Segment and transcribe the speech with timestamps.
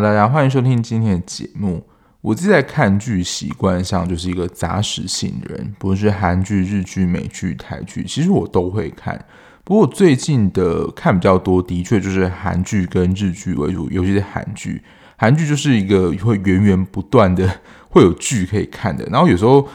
[0.00, 1.84] 大家欢迎收听今天的节目。
[2.22, 9.22] 我自己在看剧习惯上就是一个杂食性人，不论是韩剧、日剧、美剧、台剧，其实我都会看。
[9.62, 14.82] 不过最近的看比较多，的确就是韩剧跟日剧为主，尤其是韩剧。
[15.18, 17.46] 韩剧就是一个会源源不断的
[17.90, 19.68] 会有剧可以看的，然后有时候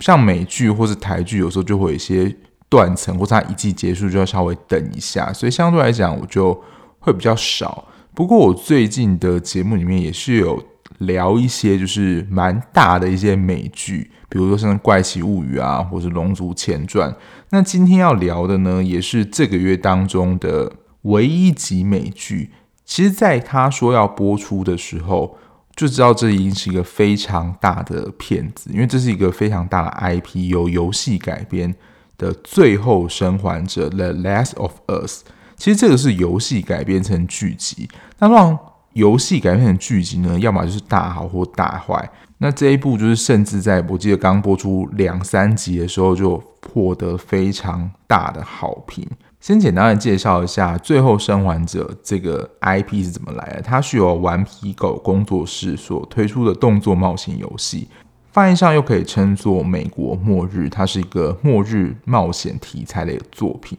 [0.00, 2.34] 像美剧或是台剧，有时候就会有一些
[2.70, 6.58] 断层，或者它一季结束就要稍微等一下，所以相对来讲我就
[6.98, 7.86] 会比较少。
[8.16, 10.64] 不过我最近的节目里面也是有
[11.00, 17.10] 聊一些就是蛮大的一些美剧，比如说像《怪奇物语》啊，或是《龙族前传》。
[17.50, 22.52] 那今天要聊的呢，也是这个月当中的唯一集美剧。
[22.86, 25.36] 其实，在他说要播出的时候，
[25.76, 31.74] 就知道这已经是一个非常大的片子，因为这是一个非常大的 IP，由游戏改编
[32.16, 35.24] 的《最后生还者》（The Last of Us）。
[35.56, 38.58] 其实这个是游戏改编成剧集，那让
[38.92, 42.10] 游戏改编成剧集呢，要么就是大好或大坏。
[42.38, 49.06] 那这一部就是甚至在我记得刚播出两三集的时候，就获得非常大的好评。
[49.40, 57.88] 先简单的介绍一下《最后生还者》这个 IP 是怎么来的，它是由顽皮狗工作室所推出的动作冒险游戏，
[58.32, 63.78] 翻译上又可以称作《美国末日》，它是一个末日冒险题材的作品。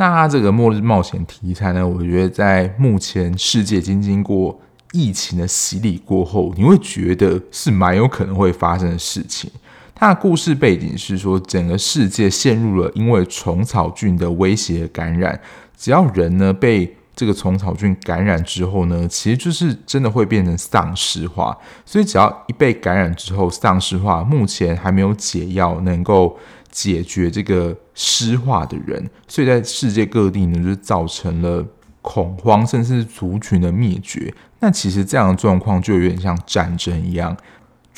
[0.00, 4.56] 那它这个末日冒险题材呢，我觉得在目前世界经经过
[4.92, 9.50] 疫情的洗礼过后，你会觉得是蛮有可能会发生的事情。
[9.96, 15.40] 它的故事背景是说，整个世界陷入了因为虫草菌的威胁感染，
[15.76, 21.58] 只要人呢被这个虫草菌感染之后呢，其实就是真的会变成丧尸化。
[21.84, 26.38] 所以只要一被感染之后丧尸化，目前还没有解药能够。
[26.70, 31.66] 解决这个尸化的人，所以在世界各地呢，就造成了
[32.02, 34.32] 恐慌，甚至是族群的灭绝。
[34.60, 37.36] 那其实这样的状况就有点像战争一样。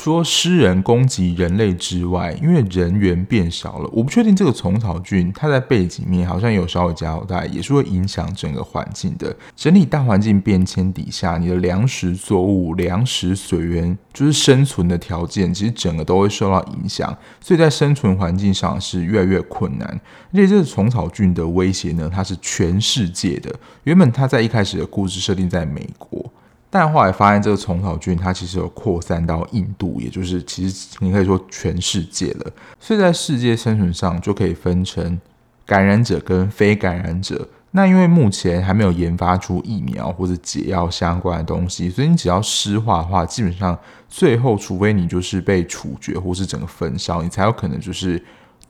[0.03, 9.37] 除了尸人攻击人类之外，因为人员变少了，我不确定这个虫草菌它在背景面好像有稍微加大，也是会影响整个环境的。
[9.55, 19.87] 整体大环境变迁底下，你的粮食作物、粮食水源，就是生存的条件，其实整个都会受到影响，所以在生存环境上是越来越困难。
[20.33, 23.55] 而且这个虫草菌的威胁呢，它是全世界的。
[23.85, 26.33] 原本它在一开始的故事设定在美国。
[26.73, 32.47] 但后来发现，这个虫草菌它其实有扩散到印度，也就是其实你可以说全世界了。
[32.79, 35.21] 所以在世界生存上就可以分成
[35.67, 37.49] 感染者跟非感染者。
[37.73, 43.79] 那因为目前还没有研发出疫苗或者解药相关的东西，所以你只要尸化的话，基本上
[44.09, 48.21] 最后除非你就是被处决或是整个焚烧，你才有可能就是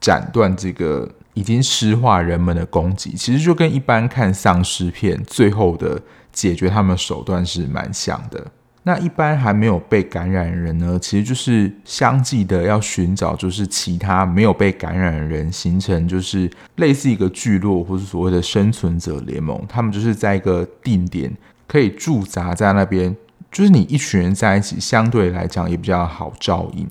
[0.00, 1.10] 斩断这个
[1.40, 3.10] 已经尸化人们的攻击。
[3.16, 6.00] 其实就跟一般看丧尸片最后的。
[6.32, 8.46] 解决他们手段是蛮像的。
[8.84, 19.60] 那一般还没有被感染的人呢，其实就是相继的要寻找，就是其他没有被感染的人，形成就是类似一个聚落，或是所谓的生存者联盟。
[19.68, 21.36] 他们就是在一个定点
[21.66, 23.14] 可以驻扎在那边，
[23.50, 26.88] 就是你一群人在一起，相对来讲也比较好照应，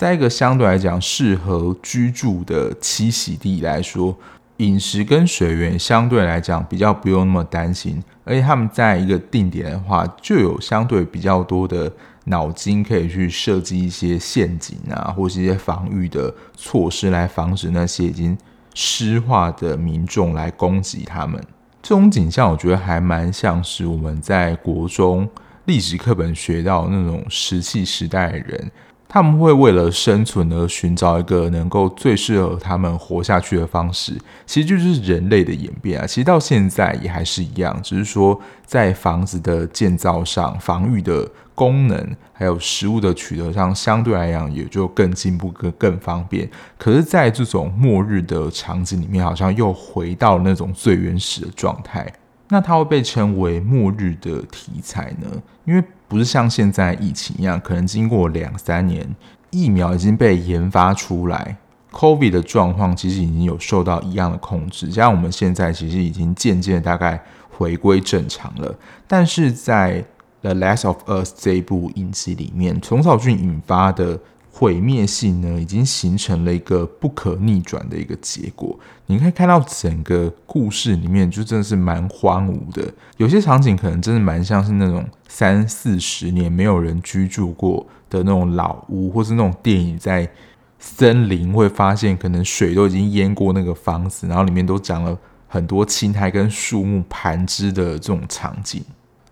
[0.00, 4.16] 在一个相对来讲适合居住的栖息地来说。
[4.56, 11.90] 饮食跟水源相对来讲比较不用那么担心，而且他们在一个定点的话，就有相对比较多的
[12.24, 18.36] 脑筋可以去设计一些陷阱啊，或是一些防御的措施来防止那些已经
[18.74, 21.38] 湿化的民众来攻击他们。
[21.82, 25.28] 这种景象，我觉得还蛮像是我们在国中
[25.66, 28.70] 历史课本学到那种石器时代的人。
[29.12, 34.16] 他们会为了生存而寻找一个能够最适合他们活下去的方式，
[34.46, 36.06] 其实就是人类的演变啊。
[36.06, 46.48] 其实到现在也还是一样，只是说在房子的建造上、防御的功能，还有食物的取得上，相对来讲也就更进步、更更方便。
[46.78, 52.06] 可是，在这种末日的场景里面，好像又回到那种最原始的状态。
[52.48, 55.26] 那它会被称为末日的题材呢？
[55.64, 59.08] 因为不是像现在疫情一样，可能经过两三年，
[59.50, 61.56] 疫苗已经被研发出来
[61.92, 68.74] ，COVID 的状况其实已经有受到一样的控制，加上我们现在其实已经渐渐大概回归正常了。
[69.06, 70.02] 但是在
[70.42, 74.18] 《The Last of Us》这一部影集里面，虫草菌引发的。
[74.60, 78.78] 毁灭性呢，已经形成了一个不可逆转的一个结果。
[79.06, 82.92] 你可以看到整个故事里面，就真的是蛮荒芜的。
[83.16, 90.30] 有些场景可能真的蛮像是那种三四十年没有人居住过的那种老屋，或是那种电影在
[90.78, 95.18] 森林会发现，可能水都已经淹过那个房子，然后里面都长了
[95.48, 98.84] 很多青苔跟树木盘枝的这种场景。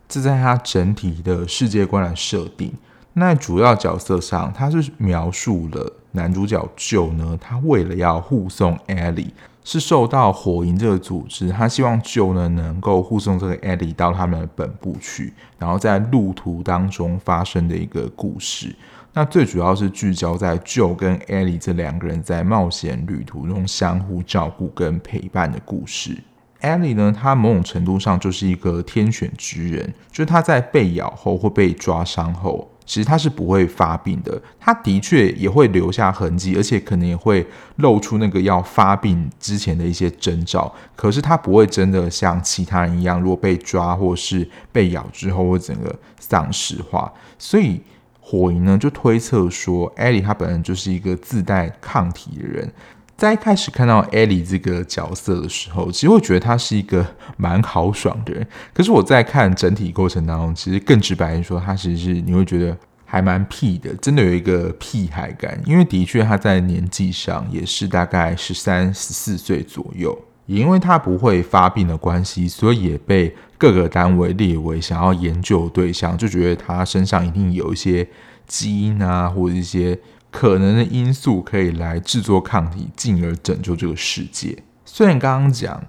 [0.09, 2.73] 这在它整体的世界观的设定。
[3.19, 9.31] 那主要角色上，他是描述了男主角 Joe 呢，他为了要护送 Ellie，
[9.65, 18.75] 是受到火影这个组织，他希望 Joe 呢能够护送这个 Ellie 到他们的本部去，然后在路途当中发生的一个故事。
[19.13, 26.17] 那最主要是聚焦在 Joe 跟 Ellie 这两个人在冒险旅途中相互照顾跟陪伴的故事。
[26.61, 34.41] Ellie 呢，她某种程度上就是一个天选之人，就是她在被咬后或被抓伤后，其实他是不会发病的。
[34.59, 37.47] 他的确也会留下痕迹，而且可能也会
[37.77, 40.75] 露出那个要发病之前的一些征兆。
[40.97, 47.13] 可是他不会真的像其他人一样，如果被抓或是被咬之后，会整个丧尸化。
[47.39, 47.79] 所以
[48.21, 52.73] 火影呢就推测说，Ellie 她本人就是一个自带抗体的人。
[53.19, 57.05] 在一开始看到 Ellie 这个角色的时候，其实我觉得他是一个
[57.37, 58.47] 蛮豪爽的人。
[58.73, 65.61] 可是我在看整体过程当中，其实更直白的说，他其实是你会觉得还蛮屁的，真的有一个屁孩感。
[65.67, 70.17] 因为的确他在年纪上也是大概十三、十四岁左右，
[70.47, 78.07] 也因为他不会发病的关系，所以也被各个单位列为想要研究对象，就觉得他身上一定有一些
[78.47, 79.99] 基因啊，或者一些。
[80.31, 84.63] 可能的因素可以来制作抗体，进而拯救这个世界。
[84.85, 85.83] 虽然刚刚讲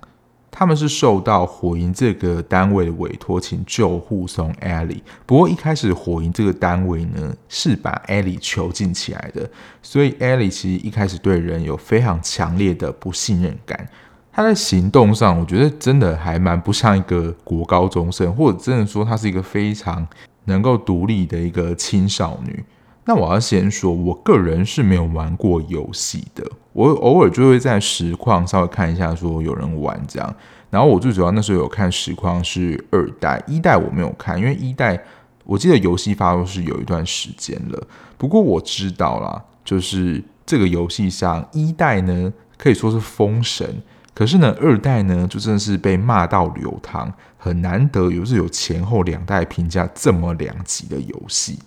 [0.51, 9.49] 他们是受到火营这个单位的委托，请救护送 Ellie，不过一开始火营这个单位呢是把 Ellie 囚禁起来的，
[9.81, 13.87] 所以 Ellie 其实一开始对人有非常强烈的不信任感。
[14.31, 20.05] 他在行动上，我觉得真的还蛮不像一个国高中生，或者真的说他是一个非常
[20.45, 22.63] 能够独立的一个青少女。
[23.09, 30.35] 那我要先说，我个人是没有玩过游戏的，我偶尔就会在实况稍微看一下，说有人玩这样。
[30.69, 35.03] 然后我最主要那时候有看实况是二代，一代我没有看，因为一代
[35.43, 37.87] 我记得游戏发布是有一段时间了。
[38.15, 43.81] 不过我知道啦，就是这个游戏上一代呢可以说是封神，
[44.13, 51.57] 可是呢二代呢就真的是被骂到流汤，很难得有是有前后两代评价这么两极的游戏。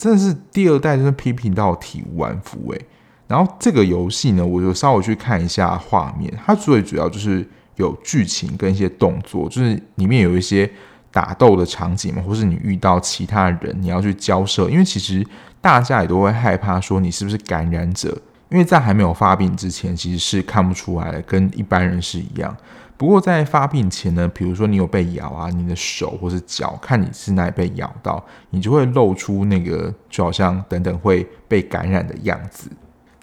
[0.00, 2.86] 真的是第二代，真的批评到体无完肤诶。
[3.28, 10.68] 然后这个游戏呢，我就稍微去看一下画面，它最主要就是有剧情跟一些动作，就是里面有一些
[11.12, 14.70] 打斗的场景嘛，或是你遇到其他人，你要去交涉。
[14.70, 15.22] 因为其实
[15.60, 18.08] 大家也都会害怕说你是不是感染者，
[18.48, 22.56] 因为在还没有发病之前，其实是看不出来的，跟一般人是一样。
[23.00, 32.70] 不过在发病前呢，比如说你有被咬啊，你的手或是脚，看你是哪里被咬到，你就会露出那个就好像等等会被感染的样子。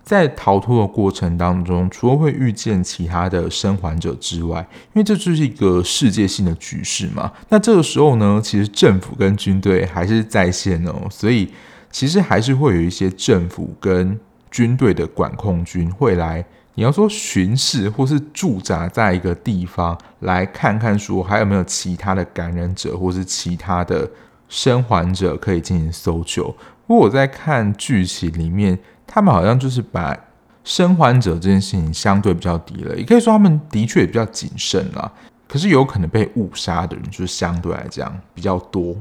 [0.02, 7.32] 在逃脱的过程当中，除了会遇见其他的生还者之外，因为这就是一个世界性的局势嘛。
[7.50, 11.54] 那这个时候呢，其实政府跟军队还是在线哦，所以
[11.92, 14.20] 其实还是会有一些政府跟
[14.58, 16.44] 军队的管控军会来。
[16.74, 24.10] 你要说巡视或是驻扎在一个地方，来看看说还有没有其他的感染者或是其他的
[24.50, 26.46] 生还者可以进行搜救。
[26.88, 30.18] 不过我在看剧情里面，他们好像就是把
[30.64, 35.12] 生还者这件事情相对比较低了，也可以说他们的确也比较谨慎啦。
[35.48, 38.96] 可是有可能被误杀的人就是相对来讲比较多。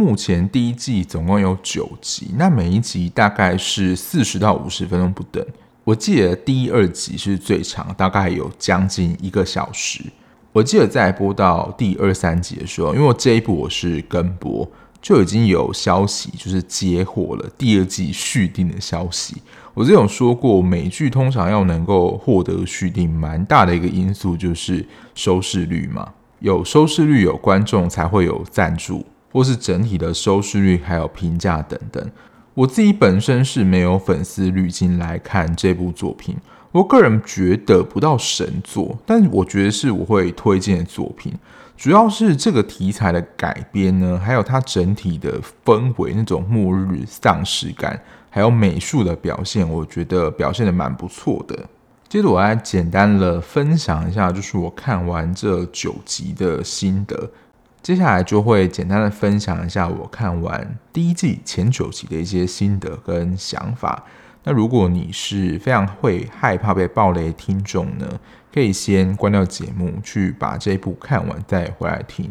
[0.00, 5.46] 目前第一季总共有九集，那每一集大概是四十到五十分钟不等。
[5.84, 10.02] 我记得第一、二集是最长，大概有将近一个小时。
[10.52, 14.66] 我记得在播到第二、三集的时候，因为我这一部我是跟播，
[15.02, 19.36] 就已经有消息就是接获了第二季续订的消息。
[19.74, 26.08] 我之前有说过，美剧通常要能够获得续订，蛮大的一个因素就是收视率嘛。
[26.38, 32.10] 有收视率，有观众才会有赞助，或是整体的收视率还有评价等等。
[32.54, 36.36] 我自己本身是没有粉丝滤镜来看这部作品，
[36.72, 41.32] 我个人觉得不到神作，但我觉得是我会推荐的作品。
[41.76, 51.56] 主要是这个题材的改编呢，还有它整体的氛围，那种末日丧尸感，还有美术的表现，我觉得表现得蛮不错的。
[52.06, 57.30] 接着我来简单的分享一下，就是我看完这九集的心得。
[57.82, 64.04] 接下来就会简单的分享一下我看完第一季前九集的一些心得跟想法。
[64.44, 68.06] 那如果你是非常会害怕被爆雷听众呢，
[68.52, 72.30] 可以先关掉节目，去把这一部看完再回来听。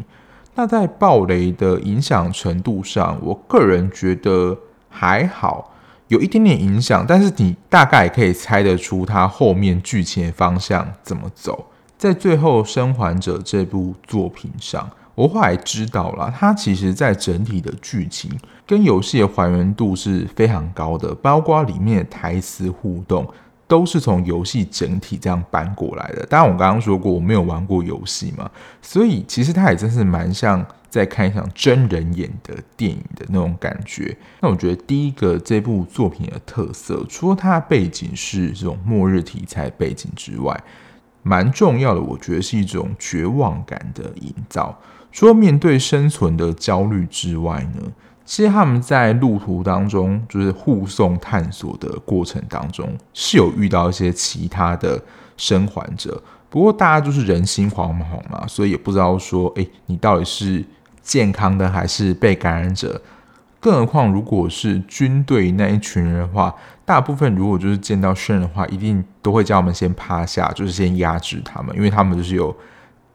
[0.54, 4.56] 那在爆雷的影响程度上，我个人觉得
[4.88, 5.72] 还好，
[6.08, 11.66] 有一点点影响，但是你大概可以猜得出它后面剧情的方向怎么走。
[11.96, 14.88] 在最后《生还者》这部作品上。
[15.20, 18.30] 我后来知道了，它其实在整体的剧情
[18.66, 23.30] 跟游戏的还原度是非常高的，包括里面的台词互动
[23.68, 26.24] 都是从游戏整体这样搬过来的。
[26.24, 28.50] 当然，我刚刚说过我没有玩过游戏嘛，
[28.80, 34.16] 所以其实它也真是蛮像在看一场真人演的电影的那种感觉。
[34.40, 40.58] 那我觉得第一个这部作品的特色，除了它的背景是这种末日题材背景之外，
[41.22, 44.74] 蛮重要的，我觉得是一种绝望感的营造。
[45.12, 47.82] 除了面对生存的焦虑之外呢，
[48.24, 55.02] 其实他们在路途当中，就是护送探索的过程当中，是有遇到一些其他的
[55.36, 56.22] 生还者。
[56.48, 60.64] 不过大家就是人心惶惶嘛，所以也不知道说，诶，你到底是
[61.02, 63.02] 健康的还是被感染者？
[63.58, 72.54] 更何况如果是军队那一群人的话，大部分如果就是见到生人的话，一定都会叫我们先趴下，就是先压制他们，因为他们就是有。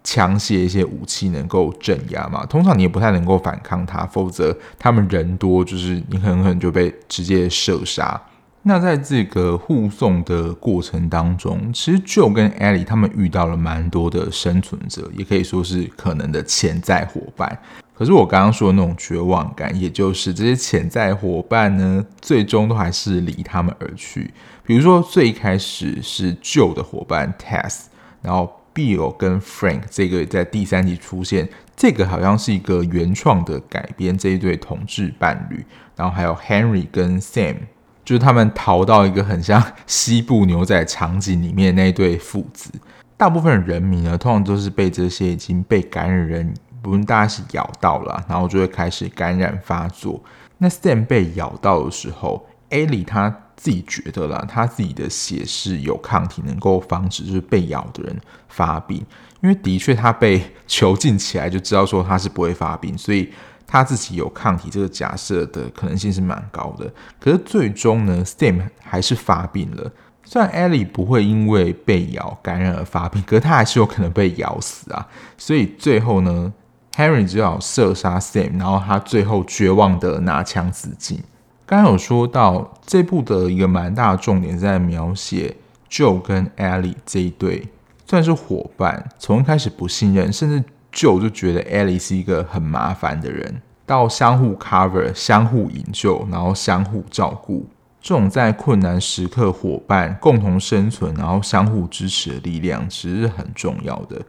[0.05, 2.45] 枪械一些武器能够镇压嘛？
[2.45, 8.21] 通常你也不太能够反抗他，否则他们人多，就是你很可能就被直接射杀。
[8.61, 17.59] 那在这个护送的过程当中，其实旧跟 Ellie 他们遇到了蛮多的生存者，也可以说是可能的潜在伙伴。
[17.95, 24.31] 可是我刚刚说的那种绝望感，也就是这些潜在伙伴呢，最终都还是离他们而去。
[24.63, 27.85] 比如说最开始是旧的伙伴 Tess，
[28.21, 28.51] 然后。
[28.75, 35.65] Bill 跟 Frank 这个在第三集出现，这个好像是一个原创的改编，这一对同志伴侣，
[35.95, 37.55] 然后还有 Henry 跟 Sam，
[38.03, 42.69] 就是他们逃到一个很像西部牛仔场景里面那一对父子。
[43.15, 50.21] 大部分人民呢，通常都是被这些已经被感染人，不论大家是咬到了，然后就会开始感染发作。
[50.57, 53.41] 那 Sam 被咬到的时候，Ellie 他。
[53.65, 58.15] 自己觉得啦，他自己的血是有抗体，能够防止就是被咬的人
[58.47, 59.03] 发病。
[59.41, 63.33] 因为的确他被囚禁起来，就知道说他是不会发病，所以
[63.65, 66.93] 他自己有抗体这个假设的可能性是蛮高的。
[67.19, 69.91] 可是最终呢，Sam 还是发病了。
[70.23, 75.07] 虽然 Ellie 不会因为被咬感染而发病，可是他还是有可能被咬死啊。
[75.39, 76.53] 所以最后呢
[76.93, 81.19] ，Henry 只好射杀 Sam，然后他最后绝望的拿枪自尽。
[81.67, 85.55] 刚刚有说到这部的一个蛮大的重点是在描写
[85.89, 87.67] Joe 跟 Ellie 这一对，
[88.05, 97.65] 算是伙伴，从一开始不信任，甚至 Joe 就觉得 Ellie 是一个很麻烦的人，到相互 cover、相互营救，然后相互照顾，
[97.99, 104.21] 这种在困难时刻伙伴共同生存，然后相互支持的力量，其实是很重要的。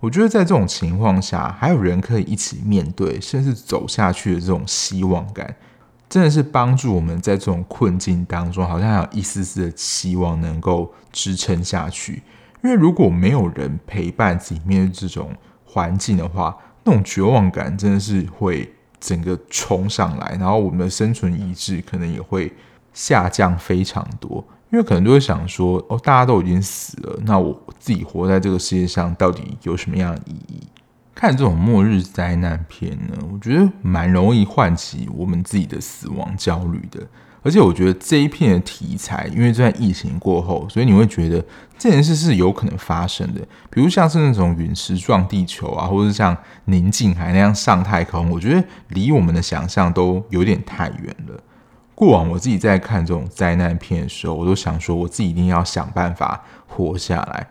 [0.00, 5.54] 我觉得在这种情况下，还有人可以一起面对，甚至走下去的这种希望感。
[6.12, 12.22] 真的是帮助我们在这种困境当中，好像还有一丝丝的希望能够支撑下去。
[12.62, 16.54] 因为如果没有人陪伴自己面对这种环境的话，
[16.84, 22.52] 那种绝望感真的是会整个冲上来，然后我们的生存意志可能也会
[22.92, 24.44] 下降非常多。
[24.70, 30.41] 因为可能都会想说：“哦，大家都已经死了，那我自己活在这个世界上到底有什么样的意义？”
[31.14, 37.00] 看这种末日灾难片呢，我觉得蛮容易唤起我们自己的死亡焦虑的。
[37.44, 41.44] 而且我觉得这一片的题材，因为在疫情过后，所以你会觉得
[41.76, 43.40] 这件事是有可能发生的。
[43.68, 51.42] 比如像是那种陨石撞地球啊，或者像宁静海那样上太空，我觉得离我们的想象都有点太远了。
[51.96, 57.48] 过往我自己在看这种灾难片的时候，我都想说，我自己一定要想办法活下来。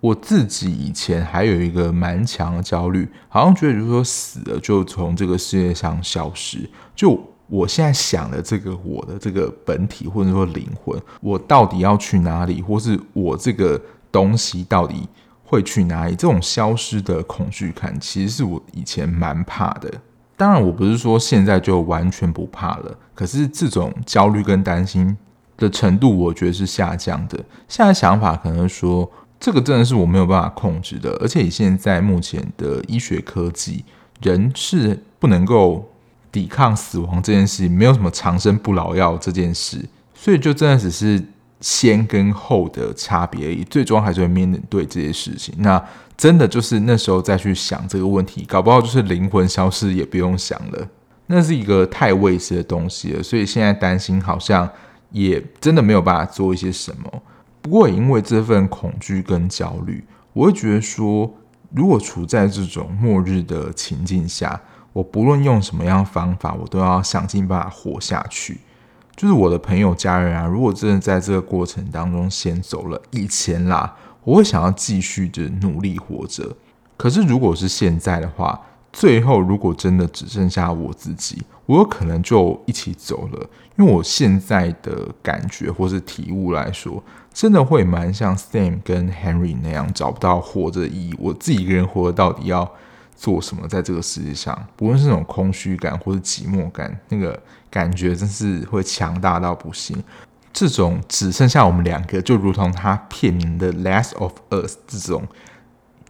[0.00, 6.68] 我自己以前还有一个蛮强的焦虑，好像觉得就是说死了就从这个世界上消失。
[6.96, 13.78] 就我现在想的这个我的这个本体或者说灵魂，我到底要去哪里，或是我这个
[14.10, 15.06] 东西到底
[15.44, 16.12] 会去哪里？
[16.12, 19.92] 这种消失的恐惧感，其实是我以前蛮怕的。
[20.34, 25.14] 当然，我不是说现在就完全不怕了，可是这种焦虑跟担心
[25.58, 27.38] 的程度，我觉得是下降的。
[27.68, 29.10] 现在想法可能说。
[29.40, 33.82] 这个真的是我没有办法控制的，而且以现在目前的医学科技，
[34.20, 35.90] 人是不能够
[36.30, 39.82] 抵抗死亡这件事，没有什么长生不老药这件事，
[40.14, 41.24] 所以就真的只是
[41.60, 45.54] 先跟后的差别而已，最终还是会面对这些事情。
[45.56, 45.82] 那
[46.18, 50.86] 真的就是那时候再去想这个问题，搞不好就是灵魂消失也不用想了，
[51.28, 54.68] 那是一个太未知的东西了，所以现在担心好像
[55.12, 57.22] 也真的没有办法做一些什么。
[57.62, 61.32] 不过，也因为这份恐惧跟焦虑，我会觉得说，
[61.74, 64.60] 如果处在这种末日的情境下，
[64.92, 68.60] 我不论用什么样方法，我都要想尽办法活下去。
[69.14, 76.56] 就是我的朋友、家人啊，如果真的在这个过程当中先走了，以前啦，我会想要继续的努力活着。
[76.96, 78.58] 可是，如果是现在的话，
[78.92, 83.48] 最后如果真的只剩下我自己，我有可能就一起走了。
[83.78, 91.14] 因为我现在的感觉或是体悟来说，真的会蛮像 Sam 跟 Henry 那样，找不到活着的意义。
[91.18, 92.70] 我自己一个人活着到底要
[93.16, 93.68] 做什么？
[93.68, 100.02] 在这个世界上，不论是那种空虚感或者寂寞感，那个感觉真是会强大到不行。
[100.52, 105.22] 这种只剩下我们两个，就如同他片名的《Last of Us》这种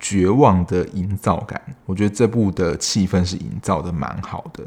[0.00, 4.64] 绝望的营造感，我觉得这部的气氛是营造的蛮好的。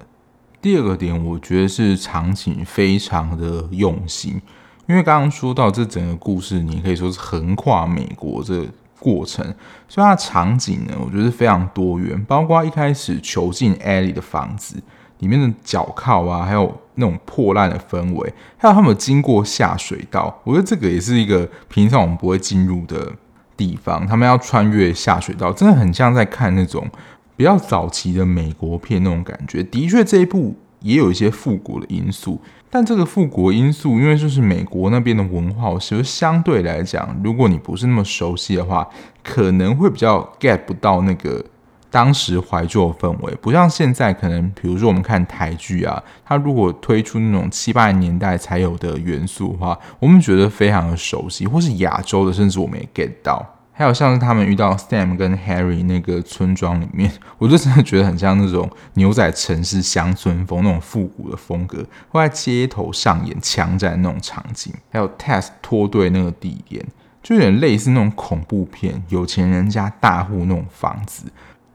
[0.61, 4.39] 第二个点，我觉得是场景非常的用心，
[4.87, 8.65] 因为刚刚说到这整个故事，你可以说是横跨美国这个
[8.99, 9.45] 过程，
[9.87, 14.75] 所以它的场景呢，我觉得是非常多元，包括一开始囚禁艾莉的房子
[15.19, 23.11] 里面的脚铐啊，还有那种破烂的氛围，还有他们经过下水道，我觉得这个也是一个平常我们不会进入的
[23.55, 26.87] 地方，他们要穿越下水道，真的很像在看那种。
[27.35, 38.87] 比较早期的美国片那种感觉，的确这一部也有一些复古的因素，但这个复古因素，因为就是美国那边的文化，其实相对来讲，如果你不是那么熟悉的话，
[39.23, 41.43] 可能会比较 get 不到那个
[41.89, 53.47] 当时怀旧氛围，不像现在，可能比如说我们看台剧啊，它如果推出那种七八零年代才有的元素的话，我们觉得非常的熟悉，或是亚洲的，甚至我们也 get 到。
[53.75, 64.71] 还有像是他们遇到 Sam 跟 Harry 那个村庄里面， 我就真的觉得很像那种牛仔城市乡村风那种复古的风格，会在街头上演枪战那种场景。
[64.91, 66.85] 还有 Test 脱队那个地点，
[67.23, 71.25] 就有点类似那种恐怖片，有钱人家大户那种房子，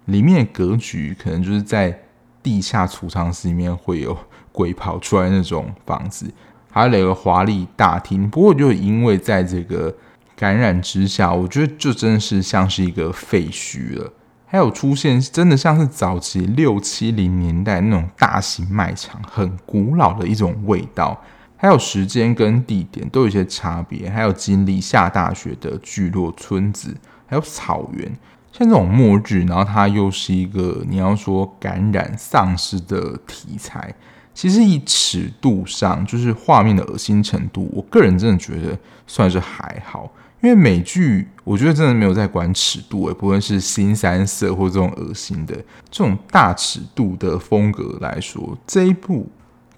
[0.05, 1.99] 里面的格局可能就是在
[2.45, 4.17] 地下储藏室里面会有
[4.53, 6.33] 鬼跑出来那种房子，
[6.71, 8.31] 还有一个华丽大厅。
[8.31, 9.93] 不过就因为在这个。
[10.39, 14.13] 感染之下，我觉得就真的是像是一个废墟了。
[14.47, 21.21] 还有出现真的像是早期六七零年代那种大型卖场，很古老的一种味道。
[21.57, 24.09] 还有时间跟地点都有一些差别。
[24.09, 26.97] 还有经历下大雪的聚落村子，
[27.27, 28.07] 还有草原，
[28.53, 33.93] 像这种末日，然后它又是一个你要说感染丧尸的题材。
[34.33, 40.09] 其实以尺度上，就是画面的恶心程度，我个人真的觉得算是还好。
[40.41, 45.55] 因为美剧，我觉得真的没有在管尺度，也不论是新三色或这种恶心的
[45.91, 49.23] 这种大尺度的风格来说，这一部《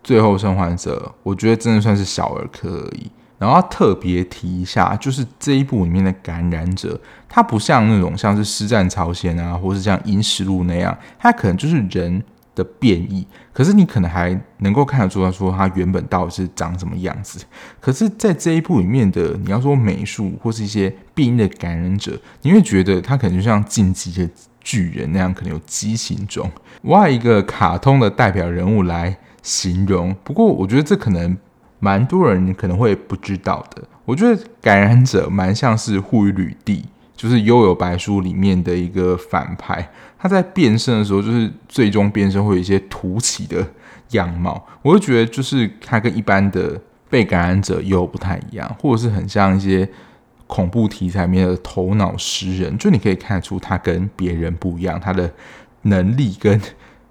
[0.02, 3.10] 最后生还者》，我觉得真的算是小儿科而已。
[3.38, 12.22] 然后特别提一下，就是这一部里面的感染者，他不像那种像是《尸战朝鲜》啊，或是像《阴尸路》那样，他可能就是人。
[12.54, 17.44] 的变异，可是你可能还能够看得出来说他原本到底是长什么样子。
[17.80, 24.28] 可是，在这一部里面的，你要说美术或是一些变异的感染者，你会觉得他可能就像进击的
[24.60, 26.50] 巨人那样，可能有畸形种。
[26.82, 31.36] 我要一个卡通的代表人物来形容，不过我觉得这可能
[31.78, 33.82] 蛮多人可能会不知道的。
[34.04, 36.84] 我觉得感染者蛮像是护宇吕弟。
[37.16, 39.86] 就是《幽游白书》里面的一个反派，
[40.20, 43.66] 他在变身的时候，就是最终变身会有一些突起的
[44.10, 46.78] 样貌，我就觉得就是他跟一般的
[47.08, 49.88] 被感染者又不太一样，或者是很像一些
[50.46, 55.32] 恐怖题材里面的头脑食人，就你可以看出他跟别人不一样，他的
[55.82, 56.60] 能力跟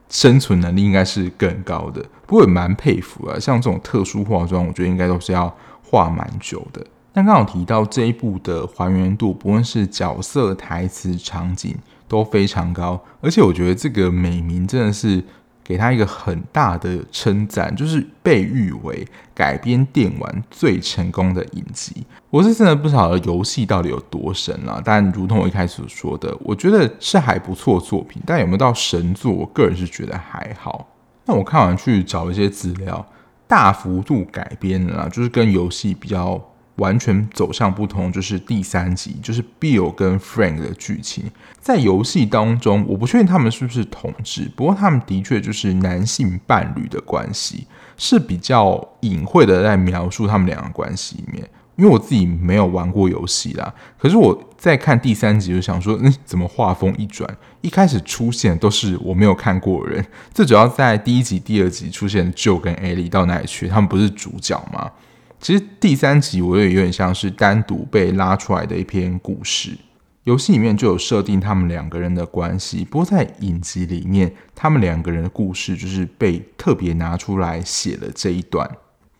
[0.07, 2.05] 生存能力应该是更高的。
[2.27, 5.51] 不过也蛮佩服啊，像这种特殊化妆，我觉得应该都是要
[5.83, 6.85] 画蛮久的。
[7.11, 11.75] 刚刚好提到这一部的还原度，不论是角色、台词、场景
[12.09, 15.23] 都非常高，而且我觉得这个美名真的是
[15.63, 22.05] 给他一个很大的称赞，就是被誉为改编电玩最成功的影集。
[22.31, 30.87] 我是真的不晓得游戏到底有多神了，但如同我一开始说的，我觉得是还不错作品，但有没有到神作，我个人是觉得还好。
[31.25, 33.05] 那我看完去找一些资料，
[33.47, 36.43] 大幅度改编了，就是跟游戏比较。
[36.79, 41.25] 完全走向不同，就是第三集，就是 Bill 跟 Frank 的剧情。
[41.59, 51.47] 在游戏当中，我不确定他们是不是同志，不过他们的确就是男性伴侣的关系，是比较隐晦的在描述他们两个关系里面。
[51.75, 57.25] 因为我自己没有玩过游戏啦，可是我在看第三集就想说，嗯，怎么画风一转，
[57.61, 63.69] 一开始出现都是我没有看过的人，这主要在第一集、第二集出现 Joe 跟 Ali 到哪里去？
[63.69, 64.91] 他们不是主角吗？
[65.39, 69.77] 其实第三集我也有点像是单独被拉出来的一篇故事，
[70.25, 78.69] 游戏里面就有设定他们两个人的关系，不过在影集里面，他们两个人的故事就是被特别拿出来写了这一段，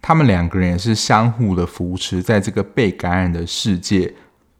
[0.01, 4.13] 他们两个人也是相互的扶持，在这个被感染的世界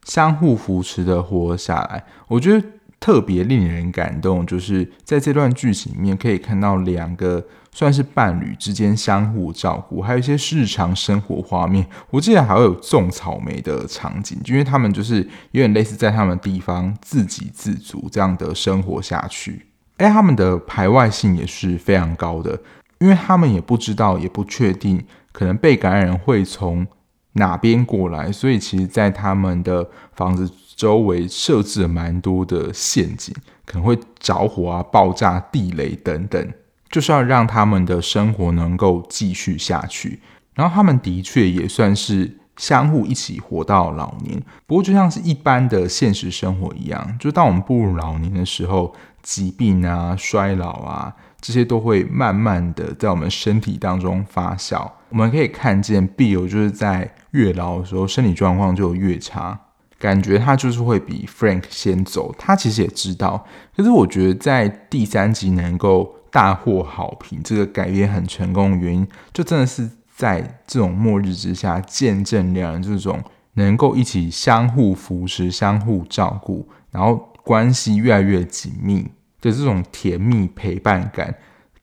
[0.06, 2.04] 相互扶持的活下来。
[2.30, 2.65] 我觉得
[3.02, 11.86] 特别令人感动，就是在这段剧情里面可以看到两个算是伴侣之间相互照顾，还有一些日常生活画面。
[12.10, 15.17] 我记得还会有种草莓的场景，因为他们就是
[15.51, 19.67] 有点类似在他们地方自给自足这样的生活下去。
[19.97, 22.60] 哎，他们的排外性也是非常高的，
[22.99, 26.88] 因为他们也不知道，也不确定可能被感染人会从
[27.34, 36.53] 哪边过来，所以其实，在他们的房子周围设置了蛮多的陷阱，可能会着火啊、爆炸、地雷等等，
[36.89, 40.19] 就是要让他们的生活能够继续下去。
[40.54, 48.93] 然后他们的确也算是相互一起活到老年，不过就像是一般的现实生活一样，就当我们步入老年的时候。
[49.21, 54.89] 疾病啊、衰老啊，这些都会慢慢的在我们身体当中发酵。
[55.10, 59.60] 我们可以看见，Bill 就是在越老的时候，身体状况就越差，
[59.99, 62.34] 感觉他就是会比 Frank 先走。
[62.39, 77.27] 他其实也知道，可是我觉得在第三集能够大获好评，这个改编很成功的原因，就真的是在这种末日之下，见证两人这种能够一起相互扶持、相互照顾，然后。
[77.41, 79.01] 关系越来越紧密
[79.41, 81.33] 的这种甜蜜陪伴感，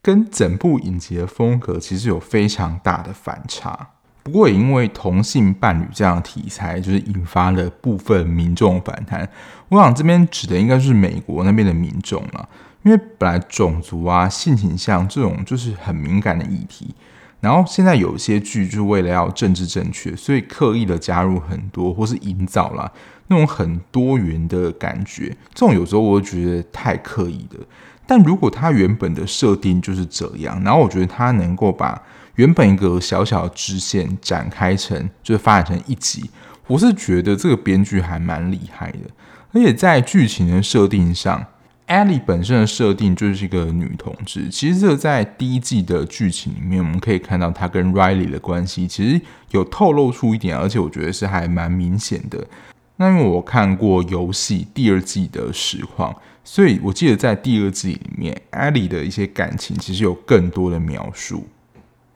[0.00, 3.94] 跟整部影集的风格其实有非常大的反差。
[4.26, 9.28] 不过也因为同性伴侣这样的题材，就是引发了部分民众反弹。
[9.68, 12.48] 我想这边指的应该是美国那边的民众了，
[12.82, 16.92] 因为本来种族啊、性倾向这种就是很敏感的议题。
[17.38, 22.90] 然后现在有些剧就是为了要政治正确，所以刻意的加入很多或是营造啦
[23.28, 27.56] 那种很多元的感觉，这种有时候我觉得太刻意的。
[28.08, 32.02] 但如果他原本的设定就是这样，然后我觉得他能够把
[32.36, 36.30] 原本一个小小的支线展开成，就是发展成一集，
[36.66, 39.00] 我是觉得这个编剧还蛮厉害的。
[39.52, 41.44] 而且在剧情的设定上。
[41.88, 49.20] Ellie 本身的设定就是一个女同志，其实这在第一季的剧情里面，我们可以看到她跟 Riley 的关系，其实
[49.52, 52.44] 有透露出一点，而且我觉得是还蛮明显的。
[52.96, 61.46] 那因为我看过游戏第二季的实况，所以我记得在第二季里面，Ellie 的一些感情其实有更多的描述。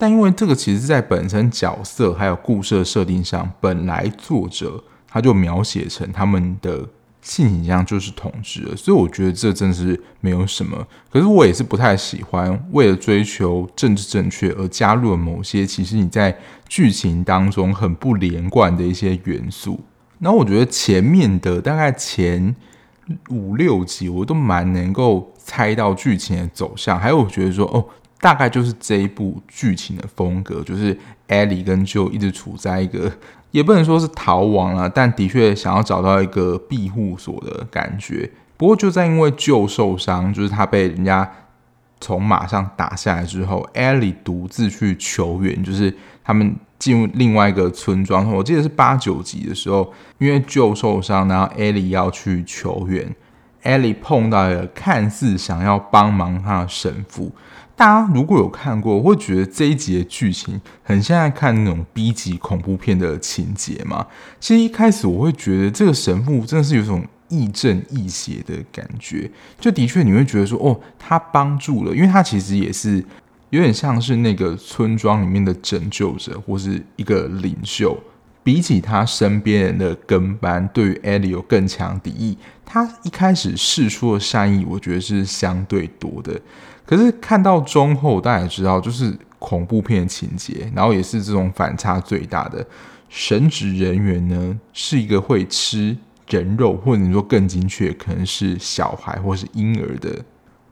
[0.00, 6.88] 但因为这个其实在本身角色还有故事的设定上，本来作者他就描写成他们的。
[7.22, 10.88] 性倾向就是同志了，所以我觉得这真是没有什么。
[11.12, 16.34] 可是我也是不太喜欢为了追求政治正确而加入了某些其实你在
[16.66, 19.78] 剧情当中很不连贯的一些元素。
[20.20, 22.56] 那我觉得前面的大概前
[23.28, 27.84] 五六集我都蛮能够猜到剧情的走向，还有我觉得说哦，
[28.20, 30.96] 大概就是这一部剧情的风格，就是
[31.28, 33.11] Ellie 跟 Joe 一直处在一个。
[33.50, 38.30] 也不能说是逃亡了，但的确想要找到一个庇护所的感觉。
[38.56, 41.28] 不过就在因为 Joe 受伤，就是他被人家
[42.00, 48.33] 从马上打下来之后，Ellie 独自去求援，就是他们进入另外一个村庄。
[48.33, 53.12] 我记得是八九集的时候，因为 jo 受伤，然后 Ellie 要去求援
[53.64, 57.33] ，Ellie 碰到一个看似想要帮忙他的神父。
[57.76, 64.06] 大家如果有看过，我会觉得这一集的剧情很像在看那种 B 级恐怖片的情节嘛。
[64.38, 73.04] 其实一开始我会觉得这个神父真的是有种亦正亦邪的感觉，就的确你会觉得说，哦，他帮助了，因为他其实也是
[73.48, 77.98] 有点像是那个村庄里面的拯救者或是一个领袖。
[78.42, 82.37] 比起他身边人的跟班，对于 Ellie 有更强敌意。
[82.64, 86.40] 他一开始释出的善意，我觉得是相对多的。
[86.90, 92.66] 可是看到中后，大家也知道，就是恐怖片情节，然后也是这种反差最大的。
[93.09, 95.96] 神职人员呢，是一个会吃
[96.29, 100.11] 人肉，或者你说更精确，可能是小孩或是婴儿的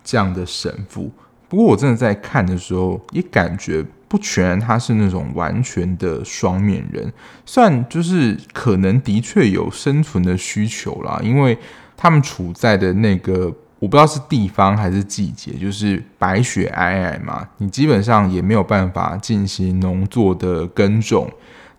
[0.02, 1.09] 这样的神父。
[1.48, 7.12] 不过我真的在看的时候，也感觉不全然他是那种完全的双面人，
[7.46, 11.57] 算就是可能的确有生存的需求啦，因为
[11.96, 13.54] 他们处在的那个。
[13.80, 21.30] 我不知道是地方还是季节，就是白雪皑皑嘛，你基本上也没有办法进行农作的耕种。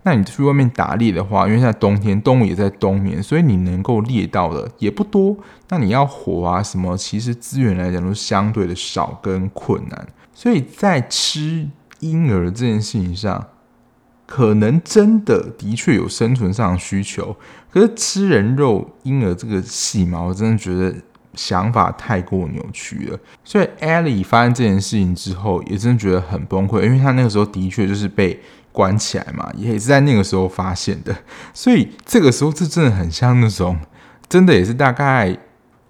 [0.04, 5.36] 那你去外面打猎的话，因为现在冬天，动物也在冬眠，所以你能够猎到的也不多。
[5.68, 10.08] 那你要火啊什么，其实资源来讲都相对的少跟困难。
[10.34, 11.68] 所以在吃
[12.00, 13.46] 婴儿这件事情上，
[14.26, 17.36] 可能真的的确有生存上的需求。
[17.70, 20.96] 可是吃人肉婴儿这个戏嘛，我真的觉得。
[21.36, 28.40] 想法太过扭曲了，所以 Ellie 发生这件事情之后，也真的觉得很崩溃，因为他那个时候的确就是被
[28.72, 31.16] 关起来嘛，也是在那个时候发现的，
[31.54, 33.80] 所以这个时候这真的很像那种，
[34.28, 35.38] 真的也是大概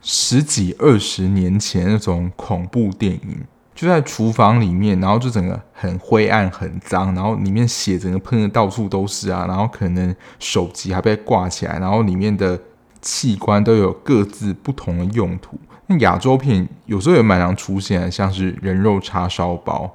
[0.02, 12.60] 十几二十年前那种恐怖电影，就在厨房里面，然后就整个很灰暗、很脏，然后里面血整个喷的到处都是啊，然后可能手机还被挂起来，然后里面的
[13.02, 15.58] 器官都有各自不同的用途。
[15.88, 19.90] 那亚洲片有时候也蛮常出现，像是人肉叉烧包，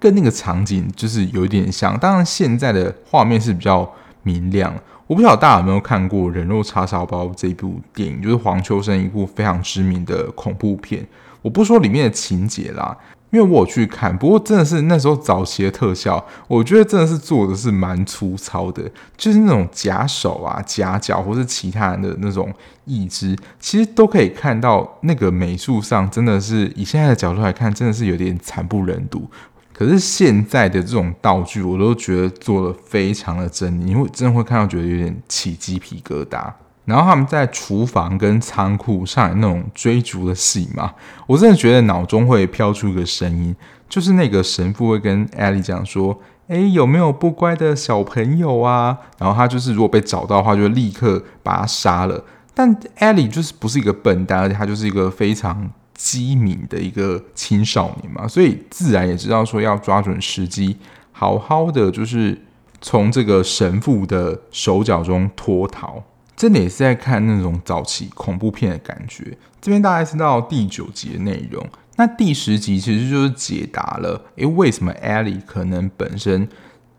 [0.00, 1.98] 跟那个场景就是有一点像。
[1.98, 3.88] 当然，现在的画面是比较
[4.22, 4.74] 明亮。
[5.06, 11.06] 我不晓得大家有没有看过《人肉叉烧包》这部电影，就是黄秋生一部非常知名的恐怖片。
[11.42, 12.96] 我不说里面的情节啦，
[13.36, 14.16] 因为我有去看。
[14.16, 22.50] 不过真的是那时候早期的特效，我觉得真的是做的是蛮粗糙的，就是那种假手啊、假脚或是其他人的那种
[22.86, 29.28] 义肢，其实都可以看到那个美术上真的是以现在的角度来看，真的是有点惨不忍睹。
[29.74, 36.50] 可是现在的这种道具，我都觉得做得非常的真，你会真的会看到觉得有点起鸡皮疙瘩。
[36.86, 40.94] 然后他们在厨房跟仓库上演那种追逐的戏嘛，
[41.26, 43.54] 我真的觉得脑中会飘出一个声音，
[43.88, 46.18] 就是那个神父会跟艾莉讲说
[46.48, 52.24] ：“哎，有没有不乖的小朋友啊？”然后他就是如果被找到的话，就立刻把他杀了。
[52.54, 55.70] 但艾莉就是不是一个笨蛋，而且他就是一个非常。
[55.98, 60.76] 机敏的一个青少年嘛，所以自然也知道说要抓准时机，
[61.10, 62.38] 好好的就是
[62.82, 66.02] 从这个神父的手脚中脱逃。
[66.36, 69.36] 真的也是在看那种早期恐怖片的感觉。
[69.60, 76.46] 这边大概是到第九集的内容，那第十集其实就是解答了，诶，为什么艾莉可能本身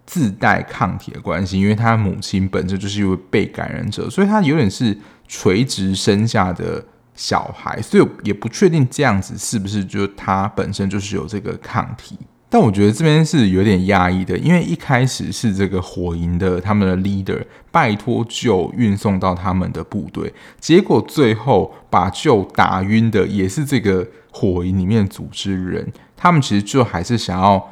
[0.05, 1.59] 自带抗体的关系？
[1.59, 4.97] 因为她母亲本身就是一位被感染者，所以她有点是
[5.27, 6.83] 垂直生下的。
[7.19, 12.15] 小孩，所以也不确定这样子是不是就她本身就是有这个抗体。
[12.49, 25.91] 但我觉得这边是有点压抑的，因为一开始是这个火营的他们的 leader 拜托就运送到他们的部队，结果最后把就打晕的也是这个火营里面组织人。
[26.15, 27.69] 他们其实就还是想要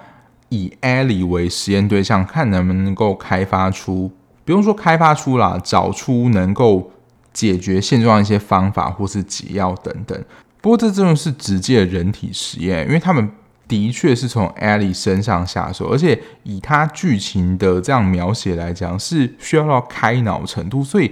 [0.49, 4.11] 以 Ellie 为实验对象，看能不能够开发出，
[4.43, 6.91] 不用说开发出啦，找出能够。
[7.35, 10.17] 解决现状一些方法，或是解药等等。
[10.61, 13.29] 不过这真的是直接的人体实验，因为他们
[13.67, 21.11] 的确是从艾莉身上下手，而且以他剧情的这样描写来讲，是需要到开脑程度，所以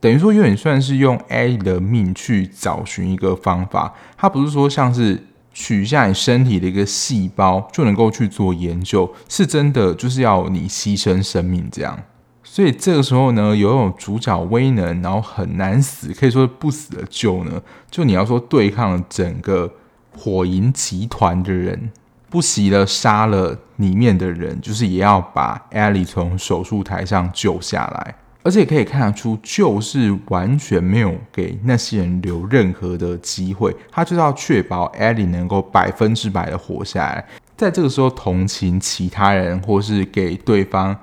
[0.00, 3.94] 等于说有点算是用艾莉的命去找寻一个方法。
[4.16, 11.98] 他不是说像是取下你身体的一个细胞就能够去做研究，是真的就是要你牺牲生命这样。
[12.44, 19.70] 所以这个时候呢，有种主角威能，然后很难死，可以说不死的救呢，就你要说对抗整个
[20.18, 21.90] 火营集团的人，
[22.28, 28.14] 不惜的杀了里面的人，就是也要把艾莉从手术台上救下来。
[28.42, 37.24] 而且可以看得出，就是完全没有给那些人留任何的机会，他就是要确保艾莉能够百分之百的活下来。
[37.56, 40.96] 在这个时候同情其他人，或是给对方。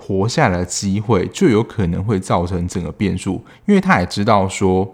[0.00, 4.90] 活下来的机会就有可能会造成整个变数，因为他也知道说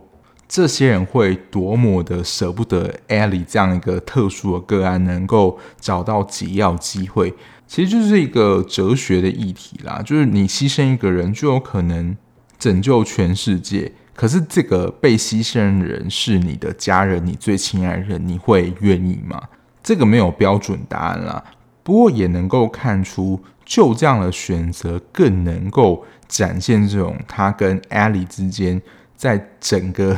[0.48, 7.34] 这些人会多么的舍不得艾莉这样一个特殊的个案能够找到解药机会，
[7.66, 12.16] 其实就是一个哲学的议题啦，就是你牺牲一个人就有可能
[12.58, 19.40] 拯救全世界，可是这个被牺牲的人是你的家人，你最亲爱的人，你会愿意吗？
[19.82, 21.42] 这个没有标准答案啦，
[21.82, 23.42] 不过也能够看出。
[23.66, 28.78] 就这样的选择，更能够展现这种他跟艾莉之间，
[29.16, 30.14] 在整个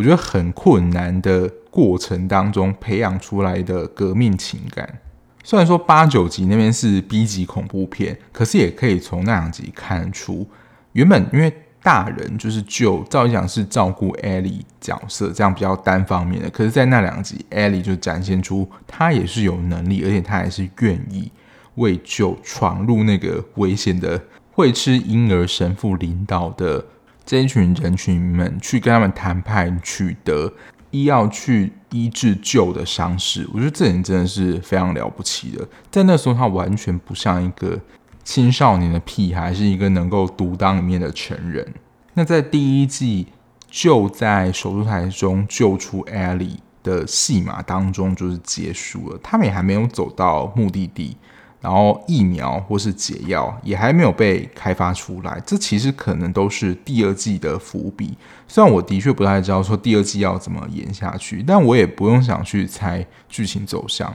[0.00, 4.98] 我觉得很困难的过程当中培养出来的革命情感。
[5.44, 10.48] 虽然说八九集那边是 B 级恐怖片，可是也可以从那两集看出，
[10.92, 21.30] 原本因为大人就是就照理讲是照顾艾莉角色，这样比较单方面的，可是，在那两集，艾莉就展现出他也是有能力，而且他也是愿意。
[21.74, 24.18] 为救闯入那个危险的
[24.50, 26.82] 会吃婴儿神父领导的
[27.24, 30.52] 这一群人群们，去跟他们谈判，取得
[30.90, 33.48] 医药去医治旧的伤势。
[33.52, 35.68] 我觉得这人真的是非常了不起的。
[35.90, 37.78] 在那时候，他完全不像一个
[38.24, 41.74] 青少年的屁孩，是一个能够独当一面的成人。
[42.14, 43.28] 那在第一季
[43.68, 49.20] 就在手术台中救出艾莉的戏码当中，就是结束了。
[49.22, 51.16] 他们也还没有走到目的地。
[51.60, 58.16] 然后疫苗或是解药也还没有被开发出来，这其实可能都是第二季的伏笔。
[58.48, 64.14] 虽然我的确不太知道说第二季要怎么演下去，但我也不用想去猜剧情走向。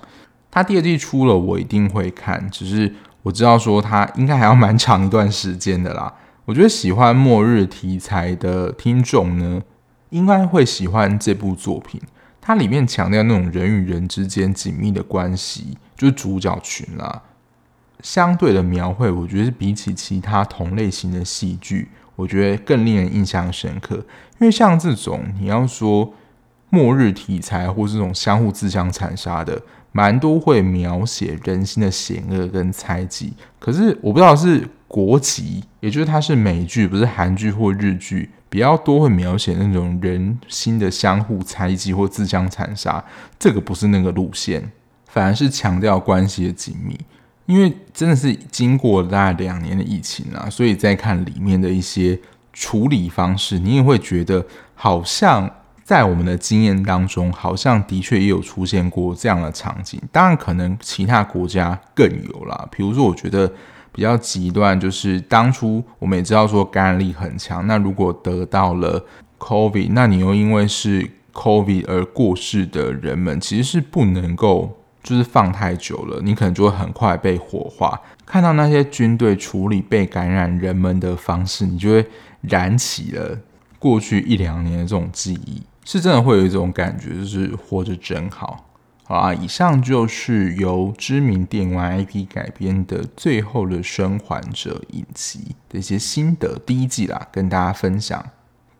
[0.49, 2.49] 它第二季出了，我一定会看。
[2.49, 6.13] 只是我知道说它应该还要蛮长一段时间的啦。
[6.45, 9.61] 我觉得喜欢末日题材的听众呢，
[10.09, 12.01] 应该会喜欢这部作品。
[12.41, 17.21] 它里面强调那种人与人之间紧密的关系，就是主角群啦。
[18.05, 23.95] 相对的描绘，我觉得是比起其他同类型的戏剧，我觉得更令人印象深刻。
[24.39, 26.13] 因为像这种你要说
[26.69, 29.59] 末日题材，或是这种相互自相残杀的，
[29.91, 33.33] 蛮多会描写人心的险恶跟猜忌。
[33.59, 43.03] 可是我不知道是国籍，也就是它是美剧，不是韩剧或日剧，比较多会描写那种人心的相互猜忌或自相残杀。
[43.39, 44.71] 这个不是那个路线，
[45.07, 46.99] 反而是强调关系的紧密。
[47.45, 52.19] 因为真的是经过大概两年的疫情啊，所以再看里面的一些
[52.53, 55.47] 处理方式，你也会觉得好像
[55.83, 60.01] 在我们的经验当中，好像的确也有出现过这样的场景。
[60.11, 62.67] 当然，可能其他国家更有啦。
[62.71, 63.51] 比如说，我觉得
[63.91, 69.05] 比较极端，就是当初我们也知道说感染力很强，那如果得到了
[69.37, 74.77] COVID，那你又因为是 COVID 而过世的人们，其实是不能够。
[75.05, 78.01] 就是放太久了，你可能就会很快被火化。
[78.25, 82.07] 看到那些军队处理被感染人们的方式，你就会
[82.41, 83.37] 燃起了
[83.77, 88.65] 过去一两年的这种记忆，是真的会有一种感觉，就是活着真好。
[89.03, 96.57] 好啊，以上就是由知名电玩 IP 改编的《最后的生还者》影集的一些心得。
[96.65, 98.25] 第一季啦，跟大家分享。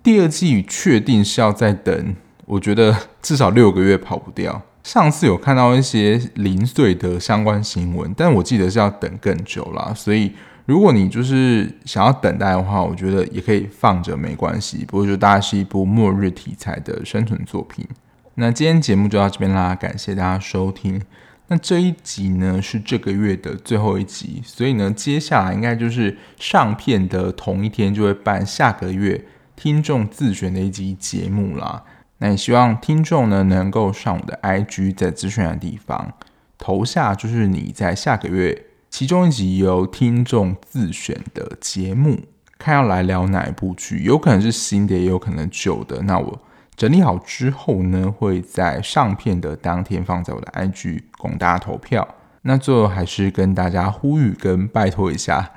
[0.02, 2.16] 第二季确定是要再等，
[2.48, 4.64] 我觉得至少六个月跑不掉。
[4.86, 9.92] 上次有看到一些零碎的相关新闻，但我记得是要等更久啦。
[9.96, 10.32] 所以
[10.68, 14.86] 如果你就是想要等待的话，我觉得也可以放着没关系。
[14.88, 17.84] 不过就大家是一部末日题材的生存作品。
[18.36, 21.02] 那今天节目就到这边啦，感谢大家收听。
[21.48, 31.82] 那这一集呢是这个月的最后一集，所以呢接下来应该就是上片的同一天就会办下个月听众自选的一集节目啦。
[32.26, 36.12] 那也希望听众呢能够上我的 IG，在资讯的地方
[36.58, 42.18] 投下，就是你在下个月其中一集由听众自选的节目，
[42.58, 46.02] 看要来聊哪一部剧，有可能是新的，也有可能旧的。
[46.02, 46.42] 那我
[46.76, 52.08] 整理好之后呢，会在上片的当天放在我的 IG 供大家投票。
[52.42, 55.52] 那最后还是跟大家呼吁跟拜托一下，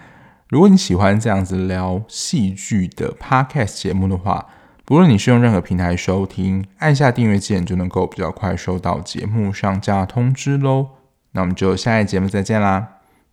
[0.50, 4.44] 如果你喜欢这样子聊戏剧的 Podcast 节目的话。
[4.88, 10.87] 不论你是用任何平台收听，按下订阅键就能够比较快收到节目上架通知喽。
[11.33, 12.88] 那我们就下一节目再见啦，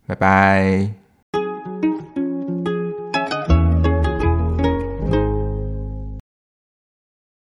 [0.06, 1.05] 拜拜。